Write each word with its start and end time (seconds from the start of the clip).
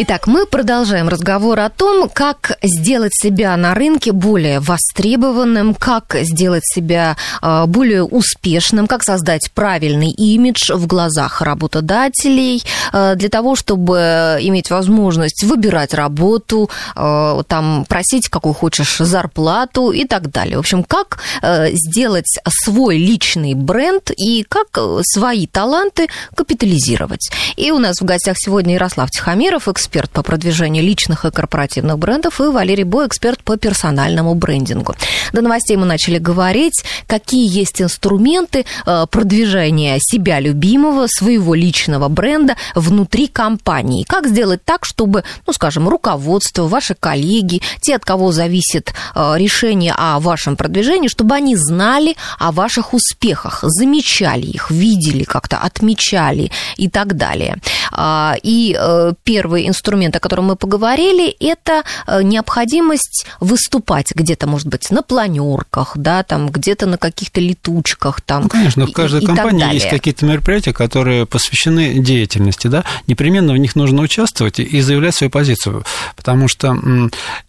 Итак, 0.00 0.28
мы 0.28 0.46
продолжаем 0.46 1.08
разговор 1.08 1.58
о 1.58 1.70
том, 1.70 2.08
как 2.08 2.56
сделать 2.62 3.10
себя 3.12 3.56
на 3.56 3.74
рынке 3.74 4.12
более 4.12 4.60
востребованным, 4.60 5.74
как 5.74 6.14
сделать 6.20 6.62
себя 6.64 7.16
а, 7.42 7.66
более 7.66 8.04
успешным, 8.04 8.86
как 8.86 9.02
создать 9.02 9.50
правильный 9.52 10.10
имидж 10.12 10.72
в 10.72 10.86
глазах 10.86 11.42
работодателей, 11.42 12.62
а, 12.92 13.16
для 13.16 13.28
того, 13.28 13.56
чтобы 13.56 14.38
иметь 14.40 14.70
возможность 14.70 15.42
выбирать 15.42 15.94
работу, 15.94 16.70
а, 16.94 17.42
там, 17.48 17.84
просить, 17.88 18.28
какую 18.28 18.54
хочешь, 18.54 18.98
зарплату 18.98 19.90
и 19.90 20.04
так 20.04 20.30
далее. 20.30 20.58
В 20.58 20.60
общем, 20.60 20.84
как 20.84 21.18
сделать 21.42 22.38
свой 22.46 22.98
личный 22.98 23.54
бренд 23.54 24.12
и 24.16 24.44
как 24.48 24.78
свои 25.02 25.48
таланты 25.48 26.06
капитализировать. 26.36 27.30
И 27.56 27.72
у 27.72 27.78
нас 27.78 27.96
в 28.00 28.04
гостях 28.04 28.36
сегодня 28.38 28.74
Ярослав 28.74 29.10
Тихомиров, 29.10 29.66
эксперт 29.66 29.87
эксперт 29.88 30.10
по 30.10 30.22
продвижению 30.22 30.84
личных 30.84 31.24
и 31.24 31.30
корпоративных 31.30 31.98
брендов, 31.98 32.40
и 32.40 32.44
Валерий 32.44 32.84
Бо, 32.84 33.06
эксперт 33.06 33.42
по 33.42 33.56
персональному 33.56 34.34
брендингу. 34.34 34.94
До 35.32 35.40
новостей 35.40 35.78
мы 35.78 35.86
начали 35.86 36.18
говорить, 36.18 36.84
какие 37.06 37.48
есть 37.48 37.80
инструменты 37.80 38.66
э, 38.84 39.06
продвижения 39.10 39.98
себя 39.98 40.40
любимого, 40.40 41.06
своего 41.06 41.54
личного 41.54 42.08
бренда 42.08 42.56
внутри 42.74 43.28
компании. 43.28 44.04
Как 44.04 44.26
сделать 44.26 44.62
так, 44.62 44.84
чтобы, 44.84 45.24
ну, 45.46 45.54
скажем, 45.54 45.88
руководство, 45.88 46.64
ваши 46.64 46.94
коллеги, 46.94 47.62
те, 47.80 47.96
от 47.96 48.04
кого 48.04 48.30
зависит 48.30 48.92
э, 49.14 49.34
решение 49.38 49.94
о 49.96 50.20
вашем 50.20 50.56
продвижении, 50.56 51.08
чтобы 51.08 51.34
они 51.34 51.56
знали 51.56 52.14
о 52.38 52.52
ваших 52.52 52.92
успехах, 52.92 53.60
замечали 53.62 54.44
их, 54.46 54.70
видели 54.70 55.24
как-то, 55.24 55.56
отмечали 55.56 56.50
и 56.76 56.90
так 56.90 57.16
далее. 57.16 57.56
А, 57.90 58.34
и 58.42 58.76
э, 58.78 59.12
первый 59.24 59.66
инструмент 59.66 59.77
инструмент, 59.78 60.16
о 60.16 60.20
котором 60.20 60.46
мы 60.46 60.56
поговорили, 60.56 61.30
это 61.40 61.82
э, 62.06 62.22
необходимость 62.22 63.26
выступать 63.40 64.12
где-то, 64.14 64.46
может 64.46 64.66
быть, 64.66 64.90
на 64.90 65.02
планерках, 65.02 65.92
да, 65.96 66.22
там 66.22 66.48
где-то 66.48 66.86
на 66.86 66.98
каких-то 66.98 67.40
летучках. 67.40 68.20
Там, 68.20 68.44
ну, 68.44 68.48
конечно, 68.48 68.86
в 68.86 68.92
каждой 68.92 69.22
и, 69.22 69.26
компании 69.26 69.74
есть 69.74 69.88
какие-то 69.88 70.26
мероприятия, 70.26 70.72
которые 70.72 71.26
посвящены 71.26 72.00
деятельности, 72.00 72.66
да, 72.66 72.84
непременно 73.06 73.52
в 73.52 73.56
них 73.56 73.76
нужно 73.76 74.02
участвовать 74.02 74.58
и 74.58 74.80
заявлять 74.80 75.14
свою 75.14 75.30
позицию, 75.30 75.84
потому 76.16 76.48
что 76.48 76.76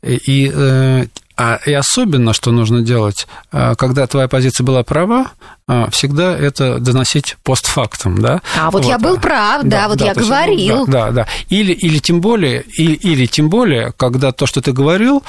и 0.03 0.52
э, 0.53 1.05
а, 1.39 1.57
и 1.65 1.71
особенно, 1.71 2.33
что 2.33 2.51
нужно 2.51 2.81
делать, 2.81 3.25
а, 3.53 3.73
когда 3.75 4.05
твоя 4.07 4.27
позиция 4.27 4.65
была 4.65 4.83
права, 4.83 5.31
а, 5.69 5.89
всегда 5.89 6.37
это 6.37 6.79
доносить 6.79 7.37
постфактум, 7.45 8.19
да? 8.19 8.41
А 8.57 8.69
вот, 8.69 8.83
вот. 8.83 8.89
я 8.89 8.99
был 8.99 9.17
прав, 9.17 9.63
да, 9.63 9.83
да 9.83 9.87
вот 9.87 9.99
да, 9.99 10.05
я 10.07 10.13
говорил. 10.15 10.85
да, 10.85 11.05
да, 11.05 11.11
да. 11.11 11.27
Или, 11.47 11.71
или 11.71 11.99
тем 11.99 12.19
более, 12.19 12.63
или, 12.63 12.91
или 12.91 13.25
тем 13.25 13.49
более, 13.49 13.93
когда 13.95 14.33
то, 14.33 14.47
что 14.47 14.61
ты 14.61 14.73
говорил, 14.73 15.23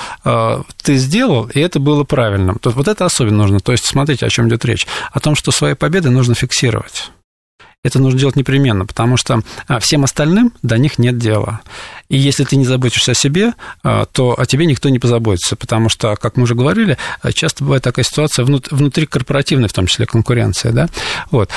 ты 0.83 0.97
сделал, 0.97 1.49
и 1.55 1.61
это 1.61 1.79
было 1.79 2.03
правильным. 2.03 2.59
То, 2.59 2.71
вот 2.71 2.89
это 2.89 3.05
особенно 3.05 3.37
нужно. 3.37 3.61
То 3.61 3.71
есть, 3.71 3.87
смотрите, 3.87 4.27
о 4.27 4.31
чем 4.31 4.49
идет 4.49 4.65
речь. 4.65 4.89
О 5.13 5.21
том, 5.21 5.37
что 5.37 5.53
свои 5.53 5.75
победы 5.75 6.11
нужно 6.11 6.35
фиксировать 6.35 7.13
это 7.83 7.99
нужно 7.99 8.21
делать 8.21 8.37
непременно, 8.37 8.85
потому 8.85 9.17
что 9.17 9.41
всем 9.81 10.05
остальным 10.05 10.53
до 10.63 10.77
них 10.77 10.99
нет 10.99 11.17
дела. 11.17 11.61
И 12.11 12.19
если 12.19 12.43
ты 12.45 12.57
не 12.57 12.65
заботишься 12.67 13.13
о 13.13 13.15
себе, 13.15 13.55
а, 13.85 14.05
то 14.05 14.39
о 14.39 14.45
тебе 14.45 14.67
никто 14.67 14.89
не 14.89 14.99
позаботится, 14.99 15.55
потому 15.55 15.89
что, 15.89 16.17
как 16.17 16.37
мы 16.37 16.43
уже 16.43 16.57
говорили, 16.57 16.99
часто 17.33 17.63
бывает 17.63 17.85
такая 17.85 18.05
ситуация 18.05 18.45
внутри 18.45 19.07
корпоративной, 19.07 19.69
в 19.69 19.73
том 19.73 19.87
числе 19.87 20.07
конкуренция, 20.07 20.73
да, 20.73 20.89
вот. 21.31 21.51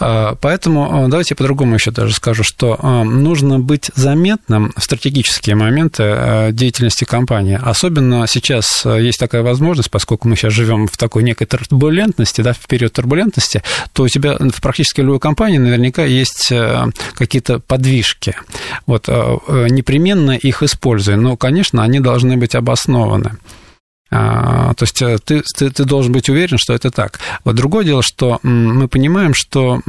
А, 0.00 0.34
поэтому 0.40 1.04
а, 1.04 1.08
давайте 1.08 1.32
я 1.32 1.36
по-другому 1.36 1.74
еще 1.74 1.92
даже 1.92 2.12
скажу, 2.12 2.42
что 2.42 2.76
нужно 3.04 3.60
быть 3.60 3.92
заметным 3.94 4.72
в 4.76 4.82
стратегические 4.82 5.54
моменты 5.54 6.48
деятельности 6.52 7.04
компании. 7.04 7.60
Особенно 7.62 8.26
сейчас 8.26 8.84
есть 8.84 9.20
такая 9.20 9.42
возможность, 9.42 9.90
поскольку 9.90 10.26
мы 10.26 10.34
сейчас 10.34 10.52
живем 10.52 10.88
в 10.88 10.96
такой 10.96 11.22
некой 11.22 11.46
турбулентности, 11.46 12.40
да, 12.40 12.52
в 12.52 12.66
период 12.66 12.92
турбулентности, 12.92 13.62
то 13.92 14.02
у 14.02 14.08
тебя 14.08 14.36
в 14.36 14.60
практически 14.60 15.02
любой 15.02 15.20
компании 15.20 15.58
наверняка 15.58 16.04
есть 16.04 16.52
какие-то 17.14 17.60
подвижки. 17.60 18.34
Вот 18.86 19.06
непременно 19.06 19.99
непременно 20.00 20.32
их 20.32 20.62
используй, 20.62 21.16
но, 21.16 21.36
конечно, 21.36 21.82
они 21.82 22.00
должны 22.00 22.36
быть 22.36 22.54
обоснованы. 22.54 23.38
А, 24.12 24.74
то 24.74 24.82
есть 24.82 25.00
э, 25.02 25.18
ты, 25.24 25.42
ты, 25.56 25.70
ты 25.70 25.84
должен 25.84 26.12
быть 26.12 26.28
уверен, 26.28 26.58
что 26.58 26.72
это 26.74 26.90
так. 26.90 27.20
Вот 27.44 27.54
другое 27.54 27.84
дело, 27.84 28.02
что 28.02 28.40
мы 28.42 28.88
понимаем, 28.88 29.34
что 29.34 29.80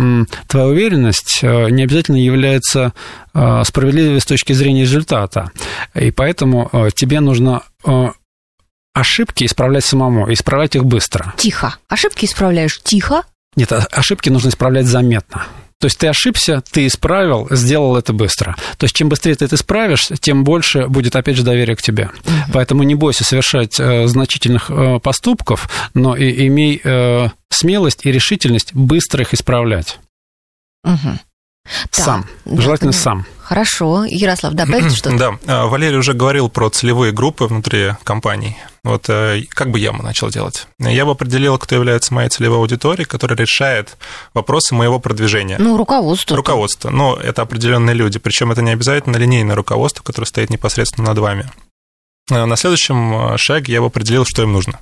твоя 0.47 0.67
уверенность 0.67 1.39
э, 1.41 1.69
не 1.71 1.83
обязательно 1.83 2.17
является 2.17 2.93
э, 3.33 3.63
справедливой 3.65 4.21
с 4.21 4.25
точки 4.25 4.53
зрения 4.53 4.81
результата. 4.81 5.49
И 5.95 6.11
поэтому 6.11 6.69
тебе 6.93 7.19
нужно 7.19 7.63
ошибки 8.93 9.45
исправлять 9.45 9.85
самому, 9.85 10.31
исправлять 10.31 10.75
их 10.75 10.85
быстро. 10.85 11.33
Тихо. 11.37 11.77
Ошибки 11.87 12.25
исправляешь 12.25 12.79
тихо? 12.83 13.23
Нет, 13.55 13.71
а, 13.71 13.87
ошибки 13.91 14.29
нужно 14.29 14.49
исправлять 14.49 14.85
заметно. 14.85 15.45
То 15.81 15.87
есть 15.87 15.97
ты 15.97 16.07
ошибся, 16.07 16.61
ты 16.71 16.85
исправил, 16.85 17.47
сделал 17.49 17.97
это 17.97 18.13
быстро. 18.13 18.55
То 18.77 18.85
есть 18.85 18.95
чем 18.95 19.09
быстрее 19.09 19.33
ты 19.33 19.45
это 19.45 19.55
исправишь, 19.55 20.09
тем 20.19 20.43
больше 20.43 20.87
будет, 20.87 21.15
опять 21.15 21.35
же, 21.35 21.43
доверие 21.43 21.75
к 21.75 21.81
тебе. 21.81 22.11
Угу. 22.23 22.51
Поэтому 22.53 22.83
не 22.83 22.93
бойся 22.93 23.23
совершать 23.23 23.79
э, 23.79 24.07
значительных 24.07 24.69
э, 24.69 24.99
поступков, 24.99 25.69
но 25.95 26.15
и 26.15 26.47
имей 26.47 26.79
э, 26.83 27.29
смелость 27.49 28.05
и 28.05 28.11
решительность 28.11 28.75
быстро 28.75 29.23
их 29.23 29.33
исправлять. 29.33 29.97
Угу. 30.83 31.19
Сам. 31.91 32.25
Да, 32.45 32.61
Желательно 32.61 32.91
да, 32.91 32.97
сам. 32.97 33.25
Хорошо. 33.39 34.05
Ярослав, 34.05 34.53
добавить 34.53 34.95
что-то? 34.95 35.17
Да, 35.17 35.37
а, 35.45 35.67
Валерий 35.67 35.97
уже 35.97 36.13
говорил 36.13 36.49
про 36.49 36.69
целевые 36.69 37.11
группы 37.11 37.45
внутри 37.45 37.93
компаний. 38.03 38.57
Вот 38.83 39.09
э, 39.09 39.43
как 39.49 39.69
бы 39.69 39.79
я 39.79 39.91
бы 39.91 40.01
начал 40.01 40.29
делать? 40.29 40.67
Я 40.79 41.05
бы 41.05 41.11
определил, 41.11 41.57
кто 41.57 41.75
является 41.75 42.13
моей 42.13 42.29
целевой 42.29 42.57
аудиторией, 42.57 43.05
которая 43.05 43.37
решает 43.37 43.97
вопросы 44.33 44.73
моего 44.73 44.99
продвижения. 44.99 45.57
Ну, 45.59 45.77
руководство. 45.77 46.35
Руководство. 46.35 46.89
Но 46.89 47.15
это 47.15 47.43
определенные 47.43 47.93
люди. 47.93 48.17
Причем 48.19 48.51
это 48.51 48.61
не 48.61 48.71
обязательно 48.71 49.17
линейное 49.17 49.55
руководство, 49.55 50.01
которое 50.01 50.27
стоит 50.27 50.49
непосредственно 50.49 51.09
над 51.09 51.19
вами. 51.19 51.51
Э, 52.31 52.45
на 52.45 52.55
следующем 52.55 53.33
э, 53.33 53.37
шаге 53.37 53.73
я 53.73 53.81
бы 53.81 53.87
определил, 53.87 54.25
что 54.25 54.41
им 54.41 54.53
нужно 54.53 54.79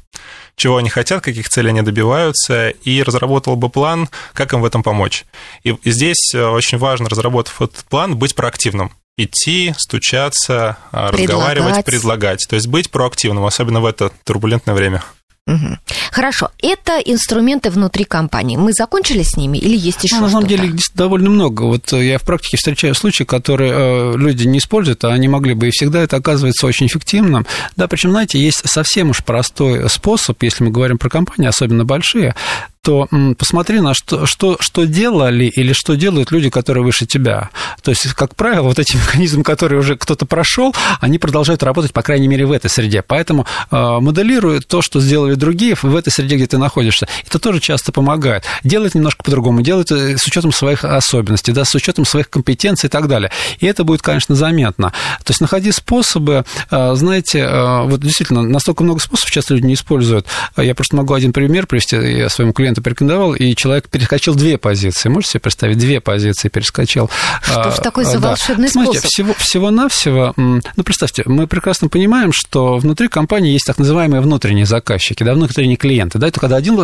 чего 0.60 0.78
они 0.78 0.90
хотят, 0.90 1.24
каких 1.24 1.50
целей 1.50 1.70
они 1.70 1.82
добиваются, 1.82 2.70
и 2.70 3.02
разработал 3.02 3.56
бы 3.56 3.70
план, 3.70 4.10
как 4.34 4.54
им 4.54 4.62
в 4.62 4.66
этом 4.66 4.84
помочь. 4.84 5.26
И, 5.64 5.76
здесь 5.86 6.34
э, 6.36 6.46
очень 6.46 6.78
важно, 6.78 7.10
разработав 7.10 7.62
этот 7.62 7.86
план, 7.86 8.16
быть 8.18 8.36
проактивным 8.36 8.92
идти, 9.18 9.74
стучаться, 9.78 10.78
предлагать. 10.92 11.20
разговаривать, 11.20 11.86
предлагать. 11.86 12.48
То 12.50 12.56
есть 12.56 12.68
быть 12.68 12.90
проактивным, 12.90 13.46
особенно 13.46 13.82
в 13.82 13.86
это 13.86 14.12
турбулентное 14.24 14.76
время. 14.76 15.04
Угу. 15.50 15.78
Хорошо. 16.12 16.52
Это 16.62 17.00
инструменты 17.00 17.72
внутри 17.72 18.04
компании. 18.04 18.56
Мы 18.56 18.72
закончили 18.72 19.24
с 19.24 19.36
ними 19.36 19.58
или 19.58 19.76
есть 19.76 20.04
еще 20.04 20.18
ну, 20.18 20.24
На 20.24 20.30
самом 20.30 20.48
деле 20.48 20.68
их 20.68 20.76
довольно 20.94 21.32
много. 21.32 21.64
Вот 21.64 21.92
э, 21.92 22.06
я 22.06 22.20
в 22.20 22.22
практике 22.22 22.58
встречаю 22.58 22.94
случаи, 22.94 23.24
которые 23.24 23.74
э, 23.74 24.14
люди 24.16 24.46
не 24.46 24.60
используют, 24.60 25.04
а 25.04 25.10
они 25.10 25.28
могли 25.28 25.56
бы, 25.56 25.68
и 25.68 25.72
всегда 25.72 26.02
это 26.02 26.18
оказывается 26.18 26.68
очень 26.68 26.86
эффективным. 26.86 27.48
Да, 27.76 27.88
причем, 27.88 28.12
знаете, 28.12 28.40
есть 28.40 28.62
совсем 28.70 29.10
уж 29.10 29.24
простой 29.24 29.90
способ, 29.90 30.42
если 30.44 30.64
мы 30.64 30.70
говорим 30.70 31.00
про 31.00 31.10
компании, 31.10 31.48
особенно 31.48 31.84
большие, 31.84 32.36
то 32.82 33.08
посмотри 33.38 33.82
на 33.82 33.94
что, 33.94 34.26
что, 34.26 34.58
что 34.60 34.86
делали 34.86 35.46
или 35.46 35.74
что 35.74 35.96
делают 35.96 36.32
люди, 36.32 36.50
которые 36.50 36.84
выше 36.84 37.06
тебя. 37.06 37.50
То 37.84 37.92
есть, 37.92 38.14
как 38.14 38.36
правило, 38.36 38.64
вот 38.64 38.80
эти 38.80 38.96
механизмы, 38.96 39.44
которые 39.44 39.80
уже 39.80 39.98
кто-то 39.98 40.26
прошел, 40.26 40.74
они 41.02 41.20
продолжают 41.20 41.62
работать, 41.64 41.92
по 41.92 42.02
крайней 42.02 42.28
мере, 42.28 42.46
в 42.46 42.52
этой 42.52 42.70
среде. 42.70 43.02
Поэтому 43.02 43.46
э, 43.70 44.00
моделируй 44.00 44.62
то, 44.62 44.82
что 44.82 45.02
сделали 45.02 45.36
другие 45.36 45.76
в 45.76 45.96
этой 45.96 46.10
среде, 46.10 46.38
где 46.38 46.48
ты 46.48 46.58
находишься. 46.58 47.08
Это 47.28 47.40
тоже 47.40 47.60
часто 47.60 47.92
помогает. 47.92 48.46
Делать 48.64 48.96
немножко 48.96 49.24
по-другому, 49.24 49.62
делать 49.62 49.92
э, 49.92 50.18
с 50.18 50.26
учетом 50.26 50.54
своих 50.54 50.86
особенностей, 50.86 51.52
да, 51.52 51.66
с 51.66 51.76
учетом 51.76 52.06
своих 52.06 52.30
компетенций 52.30 52.88
и 52.88 52.90
так 52.90 53.08
далее. 53.08 53.30
И 53.60 53.66
это 53.66 53.84
будет, 53.84 54.02
конечно, 54.02 54.36
заметно. 54.36 54.92
То 55.24 55.32
есть, 55.32 55.42
находи 55.42 55.72
способы, 55.72 56.46
э, 56.72 56.96
знаете, 56.96 57.48
вот 57.84 58.00
действительно, 58.00 58.42
настолько 58.42 58.84
много 58.84 59.02
способов 59.02 59.30
сейчас 59.30 59.50
люди 59.50 59.66
не 59.66 59.74
используют. 59.74 60.28
Я 60.56 60.74
просто 60.76 60.96
могу 60.96 61.14
один 61.14 61.34
пример 61.34 61.68
привести 61.68 61.98
я 61.98 62.30
своему 62.30 62.54
клиенту 62.54 62.69
клиента 62.70 62.82
порекомендовал, 62.82 63.34
и 63.34 63.56
человек 63.56 63.90
перескочил 63.90 64.36
две 64.36 64.58
позиции. 64.58 65.10
Можете 65.10 65.34
себе 65.34 65.42
представить? 65.42 65.78
Две 65.78 66.00
позиции 66.00 66.50
перескочил. 66.50 67.10
Что 67.42 67.72
ж 67.72 67.78
такой 67.78 68.06
за 68.06 68.20
да. 68.20 68.30
волшебный 68.30 68.70
Смотрите, 68.70 69.00
способ? 69.00 69.12
Всего, 69.12 69.34
всего-навсего, 69.34 70.34
ну, 70.36 70.84
представьте, 70.84 71.24
мы 71.26 71.48
прекрасно 71.48 71.90
понимаем, 71.90 72.32
что 72.32 72.78
внутри 72.78 73.08
компании 73.08 73.54
есть 73.54 73.66
так 73.66 73.78
называемые 73.78 74.22
внутренние 74.22 74.66
заказчики, 74.66 75.24
да, 75.24 75.34
внутренние 75.34 75.78
клиенты, 75.78 76.20
да, 76.20 76.28
это 76.28 76.40
когда 76.40 76.58
один 76.58 76.78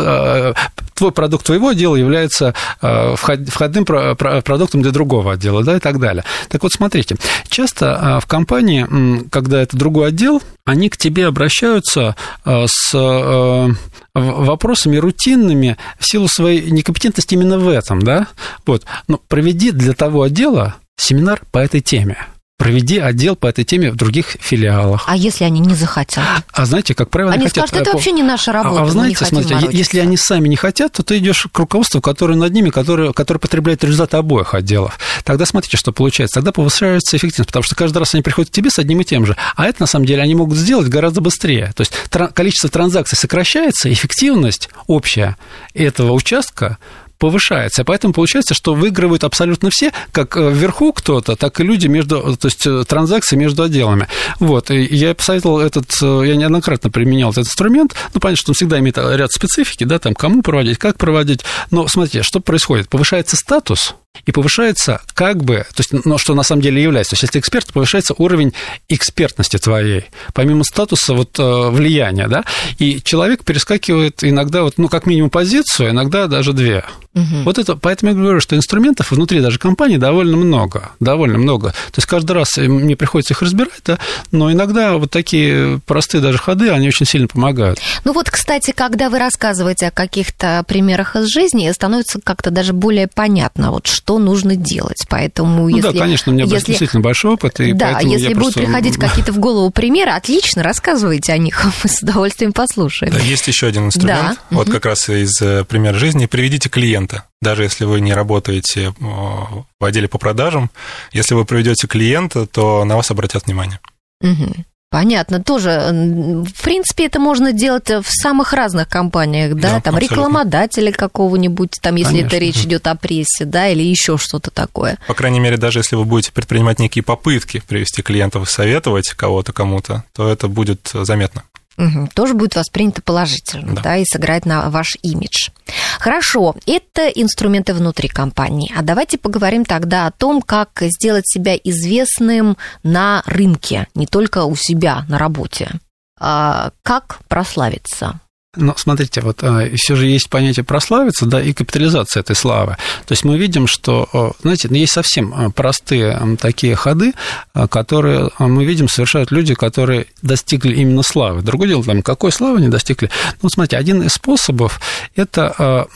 твой 0.94 1.12
продукт 1.12 1.46
твоего 1.46 1.68
отдела 1.68 1.96
является 1.96 2.54
входным 2.80 3.84
продуктом 3.84 4.82
для 4.82 4.90
другого 4.90 5.32
отдела, 5.34 5.62
да, 5.62 5.76
и 5.76 5.80
так 5.80 6.00
далее. 6.00 6.24
Так 6.48 6.62
вот, 6.62 6.72
смотрите, 6.72 7.16
часто 7.48 8.20
в 8.22 8.26
компании, 8.26 9.28
когда 9.30 9.62
это 9.62 9.76
другой 9.76 10.08
отдел, 10.08 10.42
они 10.66 10.90
к 10.90 10.98
тебе 10.98 11.26
обращаются 11.26 12.14
с 12.44 13.74
вопросами 14.14 14.96
рутинными 14.96 15.76
в 15.98 16.06
силу 16.06 16.28
своей 16.28 16.70
некомпетентности 16.70 17.34
именно 17.34 17.58
в 17.58 17.68
этом, 17.68 18.02
да, 18.02 18.26
вот, 18.66 18.84
но 19.08 19.18
проведи 19.28 19.70
для 19.70 19.94
того 19.94 20.22
отдела 20.22 20.76
семинар 20.96 21.40
по 21.52 21.58
этой 21.58 21.80
теме 21.80 22.26
проведи 22.56 22.98
отдел 22.98 23.36
по 23.36 23.46
этой 23.46 23.64
теме 23.64 23.90
в 23.90 23.96
других 23.96 24.36
филиалах. 24.40 25.04
А 25.06 25.16
если 25.16 25.44
они 25.44 25.60
не 25.60 25.74
захотят? 25.74 26.24
А 26.52 26.64
знаете, 26.64 26.94
как 26.94 27.10
правило, 27.10 27.32
они, 27.32 27.42
они 27.42 27.50
скажут, 27.50 27.74
это 27.74 27.92
вообще 27.92 28.12
не 28.12 28.22
наша 28.22 28.50
работа. 28.50 28.82
А, 28.82 28.84
а 28.84 28.88
знаете, 28.88 29.24
смотрите, 29.24 29.54
морочиться. 29.54 29.76
если 29.76 29.98
они 30.00 30.16
сами 30.16 30.48
не 30.48 30.56
хотят, 30.56 30.92
то 30.92 31.02
ты 31.02 31.18
идешь 31.18 31.46
к 31.52 31.58
руководству, 31.58 32.00
которое 32.00 32.34
над 32.34 32.52
ними, 32.52 32.70
которое, 32.70 33.12
которое 33.12 33.40
потребляет 33.40 33.84
результаты 33.84 34.16
обоих 34.16 34.54
отделов. 34.54 34.98
Тогда 35.24 35.44
смотрите, 35.44 35.76
что 35.76 35.92
получается. 35.92 36.36
Тогда 36.36 36.52
повышается 36.52 37.16
эффективность, 37.16 37.48
потому 37.48 37.62
что 37.62 37.74
каждый 37.74 37.98
раз 37.98 38.14
они 38.14 38.22
приходят 38.22 38.50
к 38.50 38.54
тебе 38.54 38.70
с 38.70 38.78
одним 38.78 39.02
и 39.02 39.04
тем 39.04 39.26
же. 39.26 39.36
А 39.54 39.66
это, 39.66 39.82
на 39.82 39.86
самом 39.86 40.06
деле, 40.06 40.22
они 40.22 40.34
могут 40.34 40.56
сделать 40.56 40.88
гораздо 40.88 41.20
быстрее. 41.20 41.72
То 41.76 41.82
есть 41.82 41.92
количество 42.32 42.70
транзакций 42.70 43.18
сокращается, 43.18 43.92
эффективность 43.92 44.70
общая 44.86 45.36
этого 45.74 46.12
участка 46.12 46.78
повышается. 47.18 47.84
Поэтому 47.84 48.12
получается, 48.14 48.54
что 48.54 48.74
выигрывают 48.74 49.24
абсолютно 49.24 49.70
все, 49.70 49.92
как 50.12 50.36
э, 50.36 50.50
вверху 50.50 50.92
кто-то, 50.92 51.36
так 51.36 51.60
и 51.60 51.64
люди 51.64 51.86
между, 51.86 52.36
то 52.36 52.48
есть 52.48 52.66
э, 52.66 52.84
транзакции 52.84 53.36
между 53.36 53.62
отделами. 53.62 54.08
Вот, 54.40 54.70
и 54.70 54.82
я 54.82 55.14
посоветовал 55.14 55.60
этот, 55.60 55.86
э, 56.02 56.22
я 56.26 56.36
неоднократно 56.36 56.90
применял 56.90 57.30
этот 57.30 57.44
инструмент, 57.46 57.94
ну, 58.14 58.20
понятно, 58.20 58.40
что 58.40 58.50
он 58.50 58.54
всегда 58.54 58.78
имеет 58.78 58.98
ряд 58.98 59.32
специфики, 59.32 59.84
да, 59.84 59.98
там, 59.98 60.14
кому 60.14 60.42
проводить, 60.42 60.78
как 60.78 60.98
проводить, 60.98 61.40
но 61.70 61.86
смотрите, 61.88 62.22
что 62.22 62.40
происходит? 62.40 62.88
Повышается 62.88 63.36
статус, 63.36 63.94
и 64.24 64.32
повышается 64.32 65.00
как 65.14 65.44
бы, 65.44 65.66
то 65.74 65.80
есть, 65.80 65.92
ну, 66.04 66.18
что 66.18 66.34
на 66.34 66.42
самом 66.42 66.62
деле 66.62 66.82
является. 66.82 67.10
То 67.10 67.14
есть, 67.14 67.22
если 67.24 67.32
ты 67.34 67.38
эксперт, 67.40 67.72
повышается 67.72 68.14
уровень 68.16 68.52
экспертности 68.88 69.58
твоей, 69.58 70.06
помимо 70.32 70.64
статуса 70.64 71.14
вот 71.14 71.38
влияния, 71.38 72.28
да, 72.28 72.44
и 72.78 73.00
человек 73.02 73.44
перескакивает 73.44 74.22
иногда 74.22 74.62
вот, 74.62 74.74
ну, 74.78 74.88
как 74.88 75.06
минимум 75.06 75.30
позицию, 75.30 75.90
иногда 75.90 76.26
даже 76.26 76.52
две. 76.52 76.84
Угу. 77.14 77.44
Вот 77.44 77.58
это, 77.58 77.76
поэтому 77.76 78.12
я 78.12 78.18
говорю, 78.18 78.40
что 78.40 78.56
инструментов 78.56 79.10
внутри 79.10 79.40
даже 79.40 79.58
компании 79.58 79.96
довольно 79.96 80.36
много, 80.36 80.90
довольно 81.00 81.38
много. 81.38 81.70
То 81.70 81.98
есть 81.98 82.06
каждый 82.06 82.32
раз 82.32 82.58
мне 82.58 82.94
приходится 82.94 83.32
их 83.32 83.40
разбирать, 83.40 83.80
да, 83.86 83.98
но 84.32 84.52
иногда 84.52 84.98
вот 84.98 85.10
такие 85.10 85.80
простые 85.86 86.20
даже 86.20 86.36
ходы, 86.36 86.68
они 86.70 86.88
очень 86.88 87.06
сильно 87.06 87.26
помогают. 87.26 87.78
Ну 88.04 88.12
вот, 88.12 88.30
кстати, 88.30 88.72
когда 88.72 89.08
вы 89.08 89.18
рассказываете 89.18 89.88
о 89.88 89.90
каких-то 89.90 90.62
примерах 90.68 91.16
из 91.16 91.28
жизни, 91.28 91.70
становится 91.72 92.20
как-то 92.22 92.50
даже 92.50 92.74
более 92.74 93.08
понятно, 93.08 93.70
вот 93.70 93.86
что 93.86 94.05
нужно 94.18 94.56
делать. 94.56 95.04
Поэтому 95.08 95.62
ну 95.62 95.68
если, 95.68 95.92
да, 95.92 95.98
конечно, 95.98 96.32
у 96.32 96.34
меня 96.34 96.44
если, 96.44 96.68
действительно 96.68 97.02
большой 97.02 97.34
опыт. 97.34 97.60
И 97.60 97.72
да, 97.72 98.00
если 98.00 98.34
будут 98.34 98.54
просто... 98.54 98.60
приходить 98.60 98.96
какие-то 98.98 99.32
в 99.32 99.38
голову 99.38 99.70
примеры, 99.70 100.12
отлично, 100.12 100.62
рассказывайте 100.62 101.32
о 101.32 101.38
них, 101.38 101.62
мы 101.84 101.90
с 101.90 102.02
удовольствием 102.02 102.52
послушаем. 102.52 103.12
Да, 103.12 103.18
есть 103.18 103.46
еще 103.46 103.66
один 103.66 103.86
инструмент, 103.86 104.38
да. 104.50 104.56
вот 104.56 104.68
угу. 104.68 104.74
как 104.74 104.86
раз 104.86 105.08
из 105.08 105.40
э, 105.42 105.64
примера 105.64 105.98
жизни. 105.98 106.26
Приведите 106.26 106.68
клиента 106.68 106.86
клиента. 106.86 107.24
Даже 107.40 107.64
если 107.64 107.84
вы 107.84 108.00
не 108.00 108.14
работаете 108.14 108.94
в 108.98 109.84
отделе 109.84 110.08
по 110.08 110.18
продажам, 110.18 110.70
если 111.12 111.34
вы 111.34 111.44
приведете 111.44 111.86
клиента, 111.86 112.46
то 112.46 112.84
на 112.84 112.96
вас 112.96 113.10
обратят 113.10 113.46
внимание. 113.46 113.80
Угу. 114.20 114.54
Понятно, 114.96 115.42
тоже, 115.42 115.90
в 115.92 116.62
принципе, 116.62 117.04
это 117.04 117.20
можно 117.20 117.52
делать 117.52 117.90
в 117.90 118.06
самых 118.08 118.54
разных 118.54 118.88
компаниях, 118.88 119.52
да, 119.52 119.72
да 119.72 119.80
там 119.82 119.94
абсолютно. 119.94 120.14
рекламодателя 120.14 120.90
какого-нибудь, 120.90 121.72
там, 121.82 121.96
если 121.96 122.12
Конечно. 122.12 122.26
это 122.28 122.38
речь 122.38 122.64
идет 122.64 122.86
о 122.86 122.94
прессе, 122.94 123.44
да, 123.44 123.68
или 123.68 123.82
еще 123.82 124.16
что-то 124.16 124.50
такое. 124.50 124.96
По 125.06 125.12
крайней 125.12 125.38
мере, 125.38 125.58
даже 125.58 125.80
если 125.80 125.96
вы 125.96 126.06
будете 126.06 126.32
предпринимать 126.32 126.78
некие 126.78 127.02
попытки 127.02 127.62
привести 127.68 128.00
клиентов 128.00 128.48
и 128.48 128.50
советовать 128.50 129.10
кого-то 129.10 129.52
кому-то, 129.52 130.04
то 130.14 130.30
это 130.30 130.48
будет 130.48 130.88
заметно. 130.94 131.42
Угу, 131.78 132.08
тоже 132.14 132.34
будет 132.34 132.56
воспринято 132.56 133.02
положительно, 133.02 133.74
да. 133.74 133.82
да, 133.82 133.96
и 133.96 134.04
сыграть 134.04 134.46
на 134.46 134.70
ваш 134.70 134.96
имидж. 135.02 135.50
Хорошо, 135.98 136.56
это 136.66 137.08
инструменты 137.08 137.74
внутри 137.74 138.08
компании. 138.08 138.72
А 138.76 138.82
давайте 138.82 139.18
поговорим 139.18 139.64
тогда 139.64 140.06
о 140.06 140.10
том, 140.10 140.40
как 140.40 140.70
сделать 140.80 141.28
себя 141.28 141.54
известным 141.56 142.56
на 142.82 143.22
рынке, 143.26 143.88
не 143.94 144.06
только 144.06 144.44
у 144.44 144.56
себя 144.56 145.04
на 145.08 145.18
работе. 145.18 145.70
А 146.18 146.70
как 146.82 147.18
прославиться? 147.28 148.20
Но 148.56 148.74
смотрите, 148.76 149.20
вот 149.20 149.42
а, 149.42 149.68
все 149.76 149.96
же 149.96 150.06
есть 150.06 150.28
понятие 150.28 150.64
прославиться, 150.64 151.26
да, 151.26 151.40
и 151.42 151.52
капитализация 151.52 152.20
этой 152.20 152.36
славы. 152.36 152.76
То 153.06 153.12
есть 153.12 153.24
мы 153.24 153.38
видим, 153.38 153.66
что, 153.66 154.34
знаете, 154.42 154.68
есть 154.70 154.92
совсем 154.92 155.32
а, 155.34 155.50
простые 155.50 156.36
такие 156.40 156.74
ходы, 156.74 157.12
а, 157.54 157.68
которые 157.68 158.30
мы 158.38 158.64
видим 158.64 158.88
совершают 158.88 159.30
люди, 159.30 159.54
которые 159.54 160.06
достигли 160.22 160.74
именно 160.74 161.02
славы. 161.02 161.42
Другое 161.42 161.68
дело, 161.68 161.84
там, 161.84 162.02
какой 162.02 162.32
славы 162.32 162.58
они 162.58 162.68
достигли. 162.68 163.10
Ну, 163.42 163.48
смотрите, 163.48 163.76
один 163.76 164.02
из 164.02 164.12
способов 164.12 164.80
это 165.14 165.86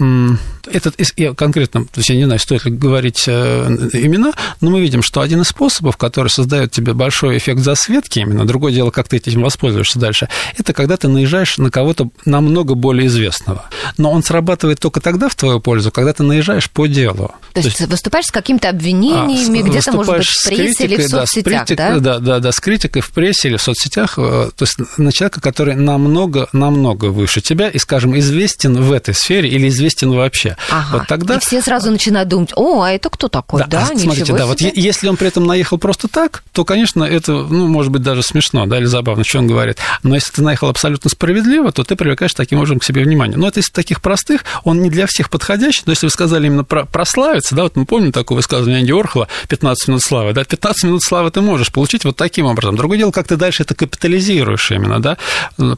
этот 0.67 0.97
конкретно, 1.37 1.85
то 1.85 1.99
есть 1.99 2.11
я 2.11 2.17
не 2.17 2.25
знаю, 2.25 2.39
стоит 2.39 2.65
ли 2.65 2.71
говорить 2.71 3.25
э, 3.27 3.67
имена, 3.93 4.33
но 4.61 4.71
мы 4.71 4.81
видим, 4.81 5.03
что 5.03 5.21
один 5.21 5.41
из 5.41 5.49
способов, 5.49 5.97
который 5.97 6.29
создает 6.29 6.71
тебе 6.71 6.93
большой 6.93 7.39
эффект 7.39 7.61
засветки, 7.61 8.21
именно 8.21 8.47
другое 8.47 8.73
дело, 8.73 8.91
как 8.91 9.09
ты 9.09 9.17
этим 9.17 9.43
воспользуешься 9.43 9.99
дальше, 9.99 10.29
это 10.57 10.73
когда 10.73 10.97
ты 10.97 11.09
наезжаешь 11.09 11.59
на 11.59 11.71
кого-то 11.71 12.11
намного 12.25 12.50
более 12.51 13.07
известного. 13.07 13.65
Но 13.97 14.11
он 14.11 14.23
срабатывает 14.23 14.81
только 14.81 15.01
тогда 15.01 15.29
в 15.29 15.35
твою 15.35 15.61
пользу, 15.61 15.91
когда 15.91 16.13
ты 16.13 16.23
наезжаешь 16.23 16.71
по 16.71 16.87
делу. 16.87 17.33
То, 17.53 17.55
то 17.55 17.61
есть, 17.61 17.81
есть 17.81 17.91
выступаешь 17.91 18.27
с 18.27 18.31
какими-то 18.31 18.69
обвинениями, 18.69 19.61
а, 19.61 19.63
где-то, 19.63 19.93
может 19.93 20.17
быть, 20.17 20.27
в 20.27 20.49
прессе 20.49 20.85
или 20.85 20.97
в 20.97 21.09
соцсетях, 21.09 21.45
да, 21.45 21.65
критик, 21.65 21.77
да? 21.77 21.99
Да, 21.99 22.19
да, 22.19 22.39
да, 22.41 22.53
с 22.53 22.61
критикой 22.61 23.03
в 23.03 23.11
прессе 23.11 23.49
или 23.49 23.57
в 23.57 23.63
соцсетях, 23.63 24.15
э, 24.19 24.51
то 24.55 24.65
есть 24.65 24.77
на 24.99 25.13
человека, 25.13 25.41
который 25.41 25.75
намного, 25.75 26.49
намного 26.53 27.07
выше 27.07 27.41
тебя 27.41 27.69
и, 27.69 27.79
скажем, 27.79 28.19
известен 28.19 28.81
в 28.81 28.93
этой 28.93 29.15
сфере 29.15 29.49
или 29.49 29.69
известен 29.69 30.13
вообще. 30.13 30.57
Ага. 30.71 30.99
Вот 30.99 31.09
тогда... 31.09 31.37
И 31.37 31.41
все 31.41 31.63
сразу 31.63 31.91
начинают 31.91 32.29
думать, 32.29 32.53
о, 32.57 32.83
а 32.83 32.91
это 32.91 33.11
кто 33.11 33.29
такой? 33.29 33.61
Да, 33.61 33.67
да 33.67 33.89
а, 33.93 33.99
смотрите, 33.99 34.33
да, 34.33 34.39
себе. 34.39 34.47
вот 34.47 34.61
если 34.61 35.09
он 35.09 35.17
при 35.17 35.29
этом 35.29 35.45
наехал 35.45 35.79
просто 35.79 36.09
так, 36.09 36.43
то, 36.53 36.65
конечно, 36.65 37.05
это, 37.05 37.33
ну, 37.33 37.69
может 37.69 37.93
быть, 37.93 38.03
даже 38.03 38.23
смешно, 38.23 38.67
да, 38.67 38.79
или 38.79 38.87
забавно, 38.87 39.25
что 39.25 39.39
он 39.39 39.47
говорит. 39.47 39.79
Но 40.03 40.15
если 40.15 40.33
ты 40.33 40.43
наехал 40.43 40.69
абсолютно 40.69 41.11
справедливо, 41.11 41.73
то 41.73 41.85
ты 41.85 41.97
привлекаешь 41.97 42.30
таким 42.35 42.59
образом 42.59 42.79
к 42.79 42.85
себе 42.85 43.03
внимание. 43.03 43.37
Но 43.37 43.49
это 43.49 43.61
из 43.61 43.71
таких 43.71 44.01
простых, 44.01 44.45
он 44.65 44.83
не 44.83 44.91
для 44.91 45.07
всех 45.07 45.31
подходящий, 45.31 45.83
но 45.87 45.93
если 45.93 46.07
вы 46.07 46.11
сказали 46.11 46.47
именно 46.47 46.65
про 46.65 46.85
прославиться, 46.85 47.55
да, 47.55 47.63
вот 47.65 47.77
мы 47.77 47.87
помним 47.87 48.13
такое 48.13 48.37
высказывание 48.37 48.81
Анди 48.81 48.93
Орхола, 48.93 49.29
15 49.49 49.89
минут 49.89 50.03
славы, 50.03 50.33
да, 50.33 50.45
15 50.45 50.85
минут 50.85 51.03
славы 51.03 51.31
ты 51.31 51.41
можешь 51.41 51.73
получить 51.73 52.05
вот 52.05 52.17
таким 52.17 52.47
образом. 52.47 52.77
Другое 52.77 52.99
дело, 52.99 53.11
как 53.11 53.27
ты 53.29 53.37
дальше 53.37 53.63
это 53.63 53.75
капитализируешь 53.75 54.71
именно, 54.71 55.01
да. 55.01 55.17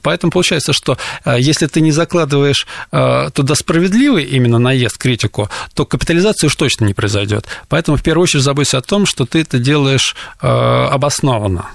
Поэтому 0.02 0.30
получается, 0.32 0.72
что 0.72 0.98
э, 1.24 1.36
если 1.38 1.66
ты 1.66 1.80
не 1.80 1.92
закладываешь 1.92 2.66
э, 2.90 3.30
туда 3.34 3.54
справедливый 3.54 4.24
именно 4.24 4.58
наезд, 4.58 4.98
критику, 4.98 5.48
то 5.74 5.84
капитализация 5.84 6.48
уж 6.48 6.56
точно 6.56 6.86
не 6.86 6.94
произойдет. 6.94 7.46
Поэтому 7.68 7.96
в 7.96 8.02
первую 8.02 8.24
очередь 8.24 8.44
заботься 8.44 8.78
о 8.78 8.82
том, 8.82 9.06
что 9.06 9.26
ты 9.26 9.40
это 9.40 9.58
делаешь 9.58 10.14
э, 10.40 10.46
обоснованно. 10.46 11.66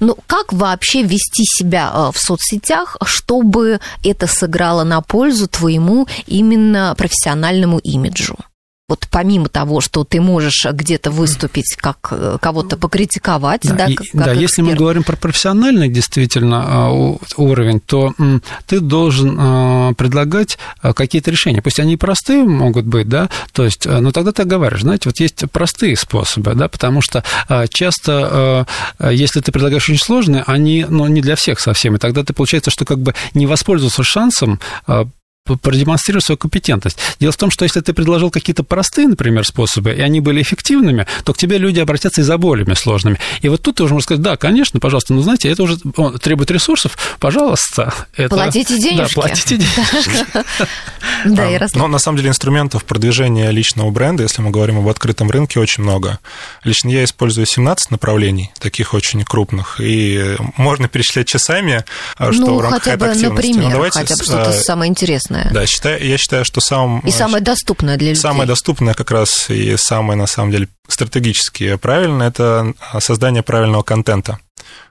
Ну, 0.00 0.16
как 0.26 0.52
вообще 0.52 1.02
вести 1.02 1.44
себя 1.44 1.90
э, 1.92 2.10
в 2.12 2.18
соцсетях, 2.18 2.96
чтобы 3.04 3.80
это 4.02 4.26
сыграло 4.26 4.84
на 4.84 5.00
пользу 5.00 5.46
твоему 5.48 6.06
именно 6.26 6.94
профессиональному 6.96 7.78
имиджу? 7.78 8.36
Вот 8.88 9.06
помимо 9.10 9.50
того, 9.50 9.82
что 9.82 10.02
ты 10.02 10.18
можешь 10.18 10.64
где-то 10.64 11.10
выступить, 11.10 11.76
как 11.76 12.08
э, 12.10 12.38
кого-то 12.40 12.78
покритиковать, 12.78 13.60
да, 13.64 13.74
да, 13.74 13.86
и, 13.86 13.94
как, 13.94 14.06
да 14.14 14.32
если 14.32 14.62
мы 14.62 14.74
говорим 14.74 15.02
про 15.02 15.14
профессиональный 15.14 15.90
действительно 15.90 16.64
а, 16.66 17.16
уровень, 17.36 17.80
то 17.80 18.14
ты 18.66 18.80
должен 18.80 19.36
а, 19.38 19.92
предлагать 19.92 20.58
а, 20.80 20.94
какие-то 20.94 21.30
решения. 21.30 21.60
Пусть 21.60 21.80
они 21.80 21.98
простые 21.98 22.44
могут 22.44 22.86
быть, 22.86 23.08
да, 23.08 23.28
то 23.52 23.64
есть, 23.64 23.84
но 23.84 24.10
тогда 24.10 24.32
ты 24.32 24.44
говоришь, 24.44 24.80
знаете, 24.80 25.10
вот 25.10 25.20
есть 25.20 25.44
простые 25.52 25.94
способы, 25.94 26.54
да, 26.54 26.68
потому 26.68 27.02
что 27.02 27.22
часто, 27.68 28.66
если 29.10 29.40
ты 29.40 29.52
предлагаешь 29.52 29.88
очень 29.88 30.02
сложные, 30.02 30.44
они, 30.46 30.86
ну, 30.88 31.06
не 31.08 31.20
для 31.20 31.36
всех 31.36 31.60
совсем, 31.60 31.96
и 31.96 31.98
тогда 31.98 32.24
ты 32.24 32.32
получается, 32.32 32.70
что 32.70 32.86
как 32.86 33.00
бы 33.00 33.14
не 33.34 33.46
воспользовался 33.46 34.02
шансом 34.02 34.60
продемонстрировать 35.56 36.24
свою 36.24 36.36
компетентность. 36.38 36.98
Дело 37.20 37.32
в 37.32 37.36
том, 37.36 37.50
что 37.50 37.64
если 37.64 37.80
ты 37.80 37.92
предложил 37.92 38.30
какие-то 38.30 38.62
простые, 38.64 39.08
например, 39.08 39.44
способы, 39.46 39.92
и 39.92 40.00
они 40.00 40.20
были 40.20 40.42
эффективными, 40.42 41.06
то 41.24 41.32
к 41.32 41.38
тебе 41.38 41.58
люди 41.58 41.80
обратятся 41.80 42.20
и 42.20 42.24
за 42.24 42.38
более 42.38 42.68
сложными. 42.74 43.18
И 43.40 43.48
вот 43.48 43.62
тут 43.62 43.76
ты 43.76 43.84
уже 43.84 43.94
можешь 43.94 44.04
сказать, 44.04 44.22
да, 44.22 44.36
конечно, 44.36 44.80
пожалуйста, 44.80 45.14
но 45.14 45.22
знаете, 45.22 45.48
это 45.48 45.62
уже 45.62 45.78
требует 46.20 46.50
ресурсов, 46.50 47.16
пожалуйста. 47.18 47.94
Это... 48.16 48.34
Платите 48.34 48.78
денежки. 48.78 49.14
Да, 49.14 49.20
платите 49.22 49.56
денежки. 49.56 50.26
Да, 51.24 51.46
Ярослав. 51.46 51.82
Но 51.82 51.88
на 51.88 51.98
самом 51.98 52.18
деле 52.18 52.28
инструментов 52.28 52.84
продвижения 52.84 53.50
личного 53.50 53.90
бренда, 53.90 54.22
если 54.22 54.40
мы 54.40 54.50
говорим 54.50 54.78
об 54.78 54.88
открытом 54.88 55.30
рынке, 55.30 55.58
очень 55.58 55.82
много. 55.82 56.18
Лично 56.64 56.90
я 56.90 57.04
использую 57.04 57.46
17 57.46 57.90
направлений, 57.90 58.52
таких 58.60 58.94
очень 58.94 59.24
крупных, 59.24 59.80
и 59.80 60.36
можно 60.56 60.88
перечислять 60.88 61.26
часами, 61.26 61.84
а, 62.16 62.32
что 62.32 62.46
ну, 62.46 62.56
в 62.56 62.60
рамках 62.60 62.84
хотя 62.84 62.96
бы, 62.96 63.06
активности. 63.06 63.48
Например, 63.48 63.72
давайте, 63.72 63.98
хотя 63.98 64.16
бы 64.16 64.24
что-то 64.24 64.52
самое 64.52 64.90
интересное. 64.90 65.37
Да, 65.50 65.66
считаю, 65.66 66.04
я 66.06 66.18
считаю, 66.18 66.44
что 66.44 66.60
самым... 66.60 67.00
И 67.00 67.10
самое 67.10 67.42
доступное 67.42 67.96
для 67.96 68.10
людей. 68.10 68.20
Самое 68.20 68.46
доступное 68.46 68.94
как 68.94 69.10
раз 69.10 69.50
и 69.50 69.76
самое, 69.76 70.18
на 70.18 70.26
самом 70.26 70.50
деле, 70.50 70.68
стратегически 70.88 71.76
правильно– 71.76 72.22
это 72.24 72.74
создание 73.00 73.42
правильного 73.42 73.82
контента 73.82 74.38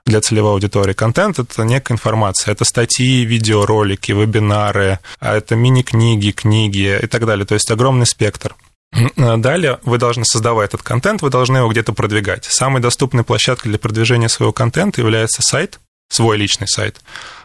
для 0.06 0.20
целевой 0.20 0.52
аудитории. 0.52 0.92
Контент– 0.92 1.38
это 1.40 1.62
некая 1.62 1.94
информация, 1.94 2.52
это 2.52 2.64
статьи, 2.64 3.24
видеоролики, 3.24 4.12
вебинары, 4.12 4.98
а 5.20 5.34
это 5.34 5.54
мини-книги, 5.56 6.30
книги 6.30 6.98
и 7.02 7.06
так 7.06 7.26
далее, 7.26 7.46
то 7.46 7.54
есть 7.54 7.70
огромный 7.70 8.06
спектр. 8.06 8.54
Далее 9.16 9.78
вы 9.82 9.98
должны 9.98 10.24
создавать 10.24 10.70
этот 10.70 10.82
контент, 10.82 11.22
вы 11.22 11.30
должны 11.30 11.58
его 11.58 11.68
где-то 11.68 11.92
продвигать. 11.92 12.44
Самой 12.44 12.80
доступной 12.80 13.24
площадкой 13.24 13.68
для 13.68 13.78
продвижения 13.78 14.28
своего 14.28 14.52
контента 14.52 15.00
является 15.00 15.42
сайт, 15.42 15.78
свой 16.08 16.38
личный 16.38 16.68
сайт, 16.68 17.00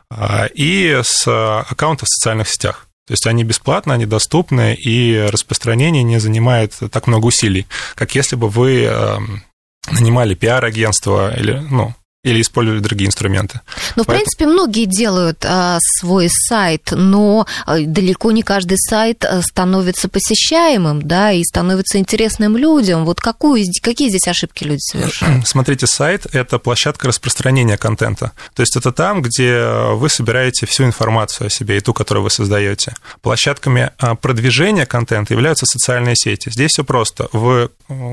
а, 0.10 0.46
и 0.46 1.02
с 1.04 1.28
аккаунтов 1.28 2.08
в 2.08 2.14
социальных 2.14 2.48
сетях. 2.48 2.88
То 3.06 3.14
есть 3.14 3.28
они 3.28 3.44
бесплатны, 3.44 3.94
они 3.94 4.06
доступны, 4.06 4.74
и 4.74 5.28
распространение 5.30 6.04
не 6.04 6.20
занимает 6.20 6.74
так 6.92 7.08
много 7.08 7.26
усилий, 7.26 7.68
как 7.96 8.16
если 8.16 8.36
бы 8.36 8.48
вы 8.48 8.84
эм, 8.84 9.44
нанимали 9.92 10.36
пиар-агентство 10.36 11.36
или, 11.38 11.54
ну, 11.70 11.94
или 12.24 12.42
использовали 12.42 12.80
другие 12.80 13.10
инструменты. 13.10 13.60
Ну, 13.96 14.04
в 14.04 14.06
Поэтому... 14.06 14.18
принципе, 14.18 14.46
многие 14.46 14.86
делают 14.86 15.44
а, 15.46 15.78
свой 15.82 16.30
сайт, 16.30 16.90
но 16.92 17.46
а, 17.66 17.80
далеко 17.82 18.32
не 18.32 18.44
каждый 18.44 18.78
сайт 18.78 19.26
а, 19.26 19.42
становится 19.42 20.08
посещаемым, 20.08 21.02
да, 21.02 21.34
и 21.34 21.44
становится 21.44 21.98
интересным 21.98 22.56
людям. 22.56 23.04
Вот 23.04 23.20
какую, 23.20 23.66
какие 23.82 24.08
здесь 24.08 24.28
ошибки 24.28 24.64
люди 24.64 24.80
совершают? 24.80 25.46
Смотрите, 25.48 25.86
сайт– 25.86 26.26
это 26.34 26.60
площадка 26.60 27.10
распространения 27.10 27.78
контента. 27.78 28.32
То 28.56 28.62
есть 28.62 28.78
это 28.78 28.94
там, 28.94 29.22
где 29.22 29.62
вы 29.92 30.08
собираете 30.08 30.66
всю 30.66 30.86
информацию 30.86 31.48
о 31.48 31.50
себе 31.50 31.78
и 31.78 31.82
ту, 31.82 31.94
которую 31.94 32.24
вы 32.24 32.30
создаете. 32.30 32.94
Площадками 33.22 33.92
а, 33.98 34.16
продвижения 34.16 34.86
контента 34.86 35.34
являются 35.34 35.66
социальные 35.66 36.16
сети. 36.16 36.50
Здесь 36.50 36.72
все 36.72 36.86
просто. 36.86 37.28
Вы, 37.34 37.70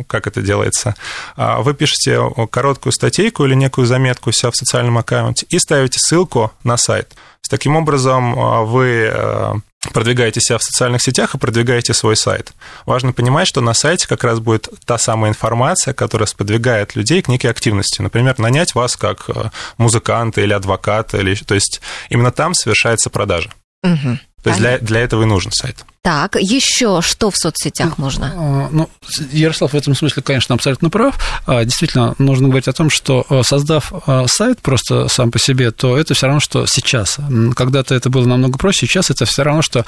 как 0.08 0.26
это 0.26 0.42
делается? 0.42 0.96
Вы 1.36 1.74
пишете 1.74 2.20
короткую 2.50 2.92
статейку 2.92 3.44
или 3.44 3.54
некую 3.54 3.86
заметку, 3.86 3.99
заметку 4.00 4.30
у 4.30 4.32
себя 4.32 4.50
в 4.50 4.56
социальном 4.56 4.98
аккаунте 4.98 5.46
и 5.50 5.58
ставите 5.58 5.98
ссылку 5.98 6.52
на 6.64 6.76
сайт. 6.76 7.14
Таким 7.50 7.74
образом, 7.74 8.38
а, 8.38 8.60
вы 8.62 9.10
э, 9.12 9.54
продвигаете 9.92 10.40
себя 10.40 10.58
в 10.58 10.62
социальных 10.62 11.02
сетях 11.02 11.34
и 11.34 11.38
продвигаете 11.38 11.94
свой 11.94 12.14
сайт. 12.14 12.52
Важно 12.86 13.12
понимать, 13.12 13.48
что 13.48 13.60
на 13.60 13.74
сайте 13.74 14.06
как 14.06 14.22
раз 14.22 14.38
будет 14.38 14.68
та 14.84 14.98
самая 14.98 15.32
информация, 15.32 15.92
которая 15.92 16.28
сподвигает 16.28 16.94
людей 16.94 17.20
к 17.22 17.28
некой 17.28 17.50
активности. 17.50 18.02
Например, 18.02 18.38
нанять 18.38 18.76
вас 18.76 18.96
как 18.96 19.24
э, 19.28 19.50
музыканта 19.78 20.42
или 20.42 20.52
адвоката, 20.52 21.18
или... 21.18 21.34
то 21.34 21.56
есть 21.56 21.80
именно 22.08 22.30
там 22.30 22.54
совершается 22.54 23.10
продажа. 23.10 23.50
Угу. 23.82 24.18
То 24.44 24.50
есть 24.50 24.60
для, 24.60 24.78
для 24.78 25.00
этого 25.00 25.24
и 25.24 25.26
нужен 25.26 25.50
сайт. 25.50 25.84
Так, 26.02 26.36
еще 26.36 27.02
что 27.02 27.30
в 27.30 27.36
соцсетях 27.36 27.98
можно? 27.98 28.32
А, 28.34 28.68
ну, 28.70 28.88
Ярослав 29.32 29.74
в 29.74 29.76
этом 29.76 29.94
смысле, 29.94 30.22
конечно, 30.22 30.54
абсолютно 30.54 30.88
прав. 30.88 31.18
А, 31.46 31.62
действительно, 31.64 32.14
нужно 32.16 32.48
говорить 32.48 32.68
о 32.68 32.72
том, 32.72 32.88
что 32.88 33.26
а, 33.28 33.42
создав 33.42 33.92
сайт 34.26 34.60
просто 34.62 35.08
сам 35.08 35.30
по 35.30 35.38
себе, 35.38 35.72
то 35.72 35.98
это 35.98 36.14
все 36.14 36.26
равно, 36.26 36.40
что 36.40 36.64
сейчас. 36.66 37.18
Когда-то 37.54 37.94
это 37.94 38.08
было 38.08 38.24
намного 38.24 38.56
проще, 38.56 38.86
сейчас 38.86 39.10
это 39.10 39.26
все 39.26 39.42
равно, 39.42 39.60
что 39.60 39.84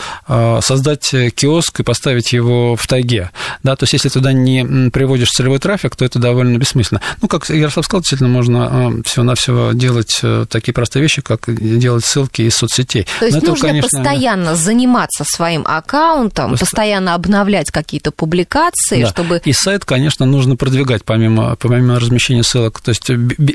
создать 0.61 1.15
киоск 1.35 1.81
и 1.81 1.83
поставить 1.83 2.33
его 2.33 2.77
в 2.77 2.87
тайге. 2.87 3.31
Да, 3.63 3.75
то 3.77 3.85
есть, 3.85 3.95
если 3.95 4.11
туда 4.11 4.33
не 4.33 4.91
приводишь 4.91 5.31
целевой 5.31 5.61
трафик, 5.61 5.97
то 5.97 6.05
это 6.05 6.19
довольно 6.19 6.59
бессмысленно. 6.59 7.01
Ну, 7.23 7.29
как 7.29 7.49
Ярослав 7.49 7.87
сказал, 7.87 8.03
действительно, 8.03 8.29
можно 8.29 9.03
всего-навсего 9.05 9.73
делать 9.73 10.21
э, 10.23 10.45
такие 10.49 10.75
простые 10.75 11.03
вещи, 11.03 11.23
как 11.23 11.43
делать 11.49 12.05
ссылки 12.05 12.43
из 12.43 12.57
соцсетей. 12.57 13.07
То 13.19 13.25
есть, 13.25 13.41
Но 13.41 13.51
нужно 13.51 13.67
это, 13.67 13.75
конечно... 13.79 13.99
постоянно 13.99 14.57
заниматься 14.57 15.25
своим 15.27 15.65
аккаунтом, 15.67 16.02
аккаунтом, 16.03 16.57
постоянно 16.57 17.15
обновлять 17.15 17.71
какие-то 17.71 18.11
публикации, 18.11 19.03
да. 19.03 19.09
чтобы... 19.09 19.41
И 19.45 19.53
сайт, 19.53 19.85
конечно, 19.85 20.27
нужно 20.27 20.57
продвигать 20.57 21.05
помимо, 21.05 21.57
помимо 21.57 21.99
размещения 21.99 22.43
ссылок. 22.43 22.81
То 22.81 22.91
есть 22.91 23.05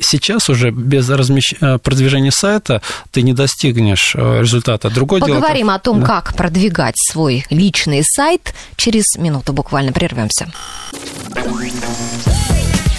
сейчас 0.01 0.49
уже 0.49 0.71
без 0.71 1.09
размещ... 1.09 1.53
Э, 1.61 1.77
продвижения 1.77 2.31
сайта 2.31 2.81
ты 3.11 3.21
не 3.21 3.33
достигнешь 3.33 4.13
э, 4.15 4.41
результата. 4.41 4.89
Другое 4.89 5.21
Поговорим 5.21 5.67
дело, 5.67 5.75
о 5.75 5.79
том, 5.79 5.99
да. 6.01 6.07
как 6.07 6.35
продвигать 6.35 6.95
свой 6.97 7.45
личный 7.49 8.03
сайт. 8.03 8.53
Через 8.75 9.05
минуту 9.17 9.53
буквально 9.53 9.91
прервемся. 9.91 10.51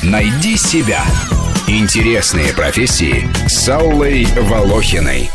Найди 0.03 0.57
себя. 0.57 1.05
Интересные 1.67 2.53
профессии 2.55 3.29
с 3.47 3.69
Аллой 3.69 4.27
Волохиной. 4.37 5.29